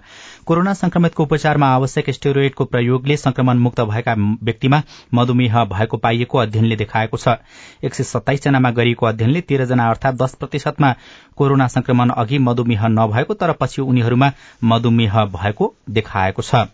[0.47, 4.83] कोरोना संक्रमितको उपचारमा आवश्यक स्टेरोइडको प्रयोगले संक्रमण मुक्त भएका व्यक्तिमा
[5.15, 7.37] मधुमेह भएको पाइएको अध्ययनले देखाएको छ।
[7.85, 10.95] एक सय सत्ताइस जनामा गरिएको अध्ययनले तेह्रजना अर्थात दश प्रतिशतमा
[11.37, 14.33] कोरोना संक्रमण अघि मधुमेह नभएको तर पछि उनीहरूमा
[14.65, 16.67] मधुमेह भएको देखाएको छ।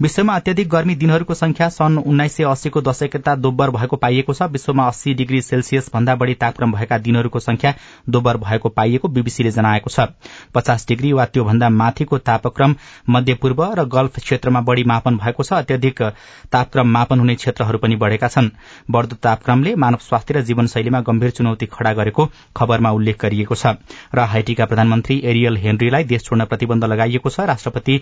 [0.00, 4.86] विश्वमा अत्यधिक गर्मी दिनहरूको संख्या सन् उन्नाइस सय अस्सीको दशकता दोब्बर भएको पाइएको छ। विश्वमा
[4.88, 7.74] अस्सी डिग्री सेल्सियस भन्दा बढ़ी तापक्रम भएका दिनहरूको संख्या
[8.08, 10.06] दोब्बर भएको पाइएको बीबीसीले जनाएको छ।
[10.54, 12.74] पचास डिग्री वा त्योभन्दा माथिको तापक्रम
[13.10, 16.02] मध्यपूर्व र गल्फ क्षेत्रमा बढ़ी मापन भएको छ। अत्यधिक
[16.48, 18.50] तापक्रम मापन हुने क्षेत्रहरू पनि बढ़ेका छन्।
[18.90, 23.76] बढ़दो तापक्रमले मानव स्वास्थ्य र जीवनशैलीमा गम्भीर चुनौती खड़ा गरेको खबरमा उल्लेख गरिएको छ।
[24.14, 28.00] र हाइटीका प्रधानमन्त्री एरियल हेनरीलाई देश छोड्न प्रतिबन्ध लगाइएको छ। राष्ट्रपति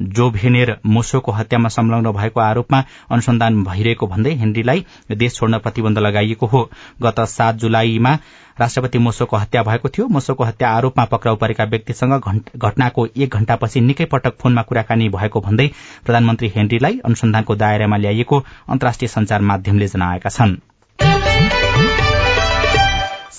[0.00, 6.68] जोभेनेर मोसोको हत्यामा संलग्न भएको आरोपमा अनुसन्धान भइरहेको भन्दै हेनरीलाई देश छोड्न प्रतिबन्ध लगाइएको हो।
[7.02, 8.18] गत सात जुलाईमा
[8.60, 12.20] राष्ट्रपति मोसोको हत्या भएको थियो। मोसोको हत्या आरोपमा पक्राउ परेका व्यक्तिसँग
[12.56, 15.70] घटनाको एक घण्टापछि निकै पटक फोनमा कुराकानी भएको भन्दै
[16.04, 20.69] प्रधानमन्त्री हेनरीलाई अनुसन्धानको दायरामा ल्याइएको अन्तर्राष्ट्रिय संचार माध्यमले जनाएका छन्।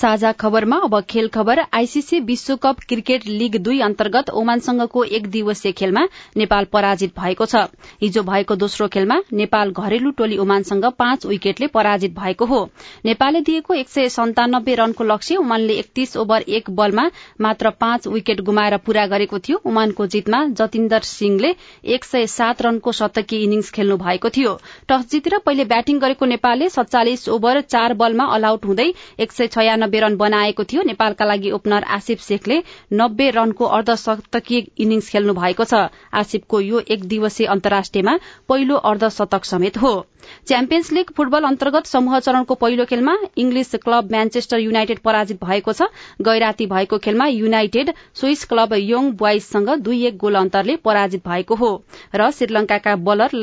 [0.02, 6.04] साझा खबरमा अब खेल खबर आईसीसी विश्वकप क्रिकेट लीग दुई अन्तर्गत ओमानसँगको एक दिवसीय खेलमा
[6.38, 7.62] नेपाल पराजित भएको छ।
[8.02, 12.62] हिजो भएको दोस्रो खेलमा नेपाल घरेलु टोली ओमानसँग पाँच विकेटले पराजित भएको हो।
[13.06, 17.06] नेपालले दिएको एक सय सन्तानब्बे रनको लक्ष्य ओमानले एकतीस ओभर एक बलमा
[17.42, 21.54] मात्र पाँच विकेट गुमाएर पूरा गरेको थियो। ओमानको जितमा जतिन्दर सिंहले
[21.94, 24.58] एक सय सात रनको शतकी इनिङ्स खेल्नु भएको थियो।
[24.90, 29.48] टस जितेर पहिले ब्याटिङ गरेको नेपालले सत्तालिस ओभर चार बलमा अल आउट हुँदै एक सय
[29.50, 35.64] छयानब्बे रन बनाएको थियो। नेपालका लागि ओपनर आसिफ शेखले नब्बे रनको अर्धशतकीय इनिङ्स खेल्नु भएको
[35.64, 35.74] छ।
[36.14, 38.18] आसिफको यो एक दिवसीय अन्तर्राष्ट्रियमा
[38.50, 40.06] पहिलो अर्धशतक समेत हो।
[40.48, 45.88] च्याम्पियन्स लीग फुटबल अन्तर्गत समूह चरणको पहिलो खेलमा इंग्लिश क्लब म्यान्चेस्टर युनाइटेड पराजित भएको छ।
[46.22, 51.72] गैराती भएको खेलमा युनाइटेड स्विस क्लब योङ बोइजसँग दुई एक गोल अन्तरले पराजित भएको हो।
[52.16, 53.38] र श्रीलंकाका बलर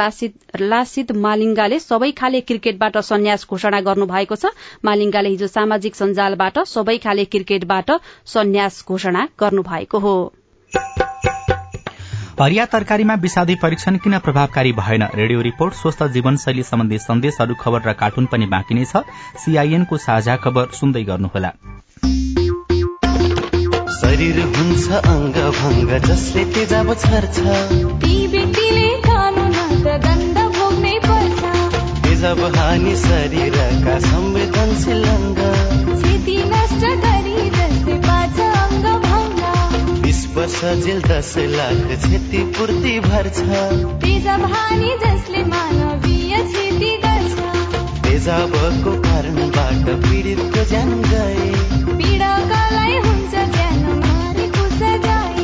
[0.63, 4.53] लासिद मालिङ्गाले सबै खाले क्रिकेटबाट सन्यास घोषणा गर्नु भएको छ।
[4.85, 7.91] मालिङ्गाले हिजो सामाजिक सञ्जालबाट सबै खाले क्रिकेटबाट
[8.27, 10.17] सन्यास घोषणा गर्नु भएको हो।
[12.41, 15.03] हरिया तरकारीमा विषादी परीक्षण किन प्रभावकारी भएन?
[15.15, 19.03] रेडियो रिपोर्ट स्वस्थ जीवनशैली सम्बन्धी सन्देशहरू खबर र कार्टुन पनि बाँकी नै छ।
[19.45, 21.51] सीआईएनको साझा खबर सुन्दै गर्नुहोला।
[23.97, 27.39] शरीर हुन्छ अङ्ग भङ्ग जसले तेजाब छर्छ।
[32.07, 35.68] तेजाब हानि शरीरका संवेदनशील अङ्ग।
[40.39, 43.39] वर्ष जेल दस लाख क्षतिपूर्ति भर्छ
[44.03, 47.39] तेजाब हानि जसले मानवीय क्षति गर्छ।
[48.05, 51.49] तेजाबको कारणबाट पीडितको ज्यान गए।
[51.91, 55.43] पीडकालाई हुन्छ ज्यान मारेको सजाय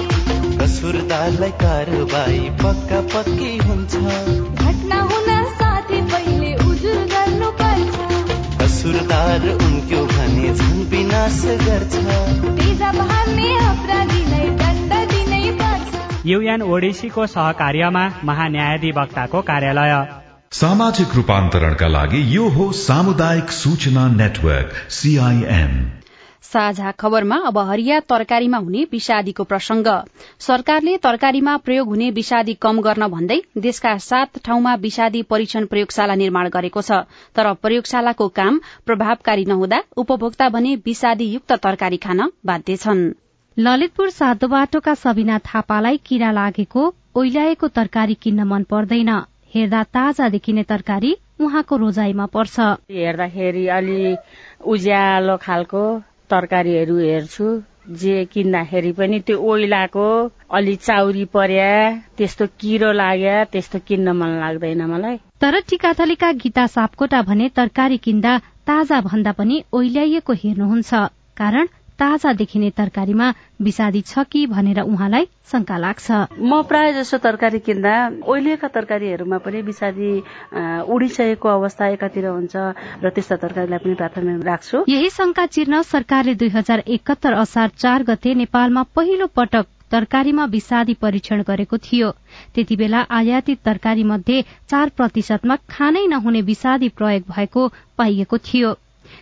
[0.63, 5.29] कसुरदारलाई कारवाही पक्का पक्की हुन्छ। घटना हुन
[5.59, 7.95] साथै पहिले उजुर गर्नु पर्छ
[8.63, 11.95] कसुरदार उनको भने झन् विनाश गर्छ।
[12.61, 14.24] तेजाब हान्ने अपराधीलाई
[16.27, 19.93] युएन ओडिसीको सहकार्यमा महान्यायाधिवक्ताको कार्यालय।
[20.53, 25.75] सामाजिक रूपान्तरणका लागि यो हो सामुदायिक सूचना नेटवर्क सीआईएन।
[26.45, 29.87] साझा खबरमा अब हरिया तरकारीमा हुने विषादीको प्रसंग
[30.41, 36.49] सरकारले तरकारीमा प्रयोग हुने विषादी कम गर्न भन्दै देशका सात ठाउँमा विषादी परीक्षण प्रयोगशाला निर्माण
[36.49, 37.03] गरेको छ।
[37.37, 43.05] तर प्रयोगशालाको काम प्रभावकारी नहुँदा उपभोक्ता भने विषादीयुक्त तरकारी खान बाध्य छन्।
[43.59, 46.83] ललितपुर सातो बाटोका सबिना थापालाई किरा लागेको
[47.15, 49.11] ओइलाएको तरकारी किन्न मन पर्दैन।
[49.55, 54.17] हेर्दा ताजा देखिने तरकारी उहाँको रोजाइमा पर्छ। हेर्दाखेरि अलि
[54.67, 55.83] उज्यालो खालको
[56.31, 57.47] तरकारीहरू हेर्छु।
[58.01, 60.09] जे किन्दाखेरि पनि त्यो ओइलाको
[60.51, 61.71] अलि चाउरी पर्या
[62.19, 68.37] त्यस्तो किरो लाग्या त्यस्तो किन्न मन लाग्दैन मलाई। तर टिकाथलीका गीता सापकोटा भने तरकारी किन्दा
[68.67, 70.93] ताजा भन्दा पनि ओइल्याइएको हेर्नुहुन्छ।
[71.37, 71.67] कारण
[71.99, 77.95] ताजा देखिने तरकारीमा विषादी छ कि भनेर उहाँलाई शंका लाग्छ। म प्राय जसो तरकारी किन्दा
[78.27, 80.13] ओइलिएका तरकारीहरूमा पनि विषादी
[80.91, 82.57] उडिसकेको अवस्था एकातिर हुन्छ
[83.05, 88.03] र त्यस्ता तरकारीलाई पनि प्राथमिक राख्छु। यही शंका चिर्न सरकारले दुई हजार एकहत्तर असार चार
[88.11, 92.11] गते नेपालमा पहिलो पटक तरकारीमा विषादी परीक्षण गरेको थियो।
[92.55, 98.73] त्यति बेला आयातित तरकारी मध्ये चार प्रतिशतमा खानै नहुने विषादी प्रयोग भएको पाइएको थियो।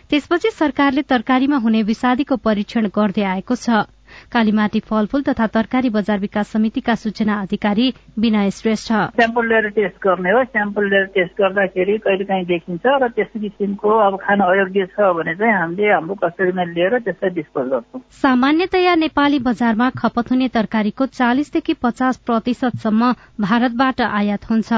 [0.09, 3.83] त्यसपछि सरकारले तरकारीमा हुने विषादीको परीक्षण गर्दै आएको छ।
[4.31, 7.87] कालीमाटी फलफूल तथा तरकारी बजार विकास समितिका सूचना अधिकारी
[8.19, 13.07] विनय श्रेष्ठ। स्याम्पल लिएर टेस्ट गर्ने हो। स्याम्पल लिएर टेस्ट गर्दाखेरि कहिले काहीँ देखिन्छ र
[13.09, 18.01] त्यस्तो किसिमको अब खान अयोग्य छ भने चाहिँ हामीले हाम्रो कस्टडीमा लिएर त्यसलाई डिस्पोज गर्छौँ।
[18.21, 24.71] सामान्यतया नेपाली बजारमा खपत हुने तरकारीको चालिसदेखि पचास प्रतिशतसम्म भारतबाट आयात हुन्छ।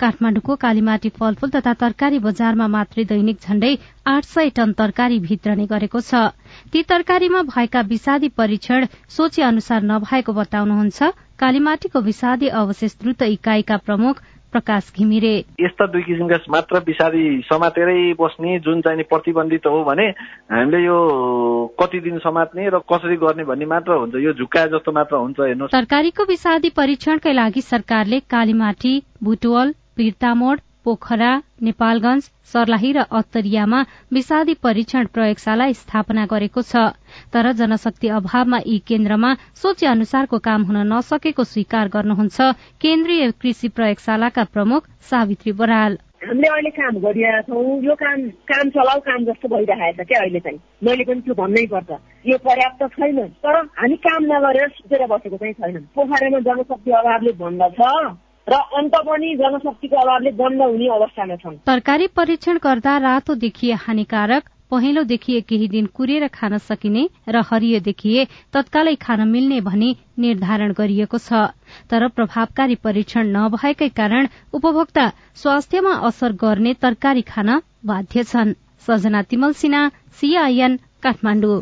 [0.00, 3.74] काठमाडौँको कालीमाटी फलफूल तथा तरकारी बजारमा मात्रै दैनिक झण्डै
[4.06, 6.14] आठ सय टन तरकारी भित्रने गरेको छ।
[6.72, 14.22] ती तरकारीमा भएका विषादी परीक्षण सोचे अनुसार नभएको बताउनुहुन्छ। कालीमाटीको विषादी अवशेष द्रुत इकाइका प्रमुख
[14.52, 20.06] प्रकाश घिमिरे। यस्ता दुई किसिमका मात्र विषादी समातेरै बस्ने जुन चाहिँ प्रतिबन्धित हो भने
[20.52, 20.96] हामीले यो
[21.80, 25.66] कति दिन समात्ने र कसरी गर्ने भन्ने मात्र हुन्छ। यो झुक्का जस्तो मात्र हुन्छ हेर्नु
[25.72, 31.30] तरकारीको विषादी परीक्षणकै लागि सरकारले कालीमाटी बुटवल पिर्तामोड पोखरा
[31.62, 33.80] नेपालगंज सर्लाही र अत्तरियामा
[34.12, 36.92] विषादी परीक्षण प्रयोगशाला स्थापना गरेको छ।
[37.32, 42.38] तर जनशक्ति अभावमा यी केन्द्रमा सोचे अनुसारको काम हुन नसकेको स्वीकार गर्नुहुन्छ
[42.80, 48.18] केन्द्रीय कृषि प्रयोगशालाका प्रमुख सावित्री बराल। हामीले अहिले काम गरिरहेका छौँ। यो काम
[48.50, 51.90] काम चलाउ काम जस्तो भइरहेको छ क्या अहिले चाहिँ। मैले पनि त्यो भन्नै पर्छ।
[52.28, 57.80] यो पर्याप्त छैन। तर हामी काम नगरेर सुतेर बसेको चाहिँ छैन। पोखरामा जनशक्ति अभावले भन्दछ
[58.50, 64.48] र अन्त पनि जनशक्तिको अभावले बन्द हुने अवस्थामा छन्। तरकारी परीक्षण गर्दा रातो देखिए हानिकारक
[64.70, 70.72] पहेँलो देखिए केही दिन कुरेर खान सकिने र हरियो देखिए तत्कालै खान मिल्ने भनी निर्धारण
[70.72, 71.50] गरिएको छ।
[71.90, 77.50] तर प्रभावकारी परीक्षण नभएकै कारण उपभोक्ता स्वास्थ्यमा असर गर्ने तरकारी खान
[77.86, 78.54] बाध्य छन्।
[78.86, 81.60] Sajana Timalsina CIN Kathmandu.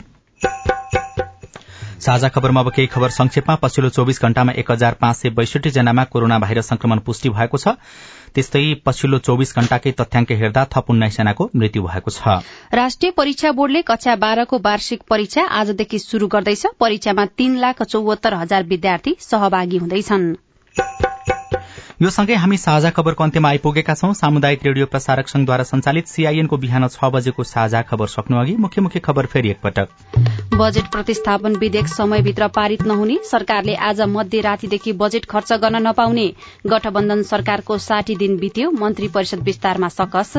[2.01, 6.05] साझा खबरमा अब केही खबर संक्षेपमा। पछिल्लो चौविस घण्टामा एक हजार पाँच सय बैसठी जनामा
[6.05, 7.75] कोरोना भाइरस संक्रमण पुष्टि भएको छ।
[8.35, 12.39] त्यस्तै पछिल्लो चौविस घण्टाकै तथ्याङ्क हेर्दा थप उन्नाइस जनाको मृत्यु भएको छ।
[12.73, 18.63] राष्ट्रिय परीक्षा बोर्डले कक्षा बाह्रको वार्षिक परीक्षा आजदेखि शुरू गर्दैछ। परीक्षामा तीन लाख चौहत्तर हजार
[18.65, 20.35] विद्यार्थी सहभागी हुँदैछन्।
[22.03, 26.89] यो सँगै हामी साझा खबरको अन्त्यमा आइपुगेका छौं। सामुदायिक रेडियो प्रसारक संघद्वारा संचालित सीआईएनको बिहान
[26.89, 29.89] छ बजेको साझा खबर सक्नु अघि मुख्य मुख्य खबर फेरि एकपटक।
[30.55, 36.27] बजेट प्रतिस्थापन विधेयक समयभित्र पारित नहुने सरकारले आज मध्यरातीदेखि बजेट खर्च गर्न नपाउने
[36.67, 40.33] गठबन्धन सरकारको साठी दिन बित्यो मन्त्री परिषद विस्तारमा सकस।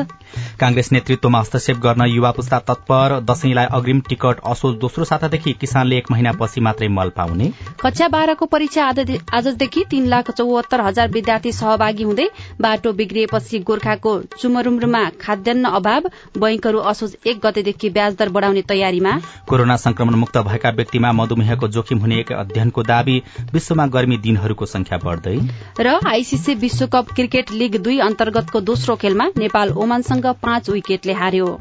[0.60, 6.10] कांग्रेस नेतृत्वमा हस्तक्षेप गर्न युवा पुस्ता तत्पर दशैंलाई अग्रिम टिकट असोज दोस्रो सातादेखि किसानले एक
[6.10, 7.50] महिनापछि मात्रै मल पाउने।
[7.80, 8.84] कक्षा बाह्रको परीक्षा
[9.32, 12.26] आजदेखि तीन लाख चौहत्तर हजार विद्यार्थी सहभागी हुँदै
[12.60, 16.02] बाटो बिग्रिएपछि गोर्खाको चुमरुमरुमा खाद्यान्न अभाव
[16.36, 19.12] बैंकहरू असोज एक गतेदेखि ब्याज दर बढ़ाउने तयारीमा।
[19.46, 23.16] कोरोना संक्रमण मुक्त भएका व्यक्तिमा मधुमेहको जोखिम हुने एक अध्ययनको दावी
[23.52, 25.38] विश्वमा गर्मी दिनहरूको संख्या बढ़दै।
[25.80, 31.58] र आईसीसी विश्वकप क्रिकेट लीग दुई अन्तर्गतको दोस्रो खेलमा नेपाल ओमानसँग पाँच विकेटले हार्यो।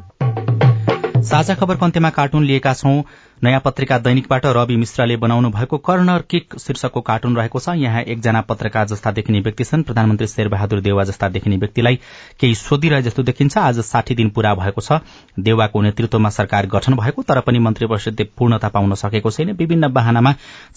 [1.22, 3.02] साझा खबरको अन्त्यमा कार्टुन लिएका छौं।
[3.44, 8.40] नयाँ पत्रिका दैनिकबाट रवि मिश्रले बनाउनु भएको कर्नर किक शीर्षकको कार्टुन रहेको छ। यहाँ एकजना
[8.42, 11.96] पत्रकार जस्ता देखिने व्यक्ति छन्। प्रधानमन्त्री शेरबहादुर देवा जस्ता देखिने व्यक्तिलाई
[12.40, 15.00] केही सोधिरहे जस्तो देखिन्छ। आज साठी दिन पूरा भएको छ।
[15.40, 20.36] देवाको नेतृत्वमा सरकार गठन भएको तर पनि मन्त्री परिषदले पूर्णता पाउन सकेको छैन। विभिन्न वाहनामा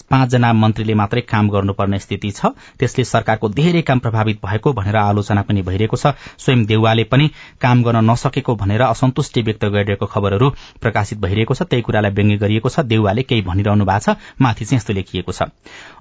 [0.09, 5.41] पाँचजना मन्त्रीले मात्रै काम गर्नुपर्ने स्थिति छ। त्यसले सरकारको धेरै काम प्रभावित भएको भनेर आलोचना
[5.41, 10.49] पनि भइरहेको छ। स्वयं देउवाले पनि काम गर्न नसकेको भनेर असन्तुष्टि व्यक्त गरिरहेको खबरहरू
[10.79, 14.77] प्रकाशित भइरहेको छ। त्यही कुरालाई व्यङ्ग्य गरिएको छ। देउवाले केही भनिरहनु भएको छ। माथि चाहिँ
[14.77, 15.49] यस्तो लेखिएको छ।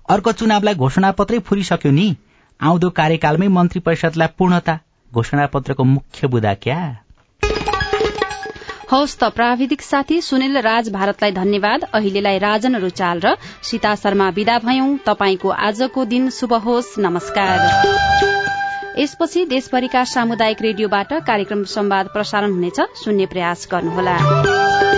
[0.08, 2.16] अर्को चुनावलाई घोषणापत्रै फुरिसक्यो नि।
[2.60, 4.78] आउँदो कार्यकालमै मन्त्री परिषदलाई पूर्णता
[5.12, 6.80] घोषणापत्रको मुख्य बुदा क्या?
[8.92, 14.58] हौस् त प्राविधिक साथी सुनिल राज भारतलाई धन्यवाद। अहिलेलाई राजन रुचाल र सीता शर्मा विदा
[14.58, 17.56] भयौं। तपाईँको आजको दिन शुभ होस्। नमस्कार।
[19.00, 24.91] यसपछि देशभरिका सामुदायिक रेडियोबाट कार्यक्रम संवाद प्रसारण हुनेछ। सुन्ने प्रयास गर्नुहोला।